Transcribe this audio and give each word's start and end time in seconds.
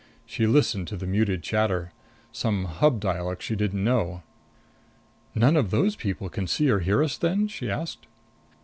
She 0.25 0.47
listened 0.47 0.87
to 0.87 0.97
the 0.97 1.05
muted 1.05 1.43
chatter. 1.43 1.91
Some 2.31 2.65
Hub 2.65 2.99
dialect 2.99 3.43
she 3.43 3.55
didn't 3.55 3.83
know. 3.83 4.23
"None 5.35 5.55
of 5.55 5.69
those 5.69 5.95
people 5.95 6.27
can 6.27 6.47
see 6.47 6.71
or 6.71 6.79
hear 6.79 7.03
us 7.03 7.19
then?" 7.19 7.47
she 7.47 7.69
asked. 7.69 8.07